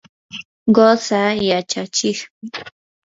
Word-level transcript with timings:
qusaa 0.75 1.29
yachachiqmi. 1.49 2.27